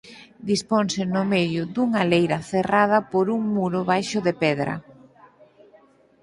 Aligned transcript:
Disponse 0.51 1.01
no 1.13 1.23
medio 1.33 1.61
dunha 1.73 2.03
leira 2.11 2.39
cerrada 2.51 2.97
por 3.11 3.25
un 3.37 3.41
muro 3.55 3.79
baixo 3.91 4.19
de 4.27 4.33
pedra. 4.43 4.73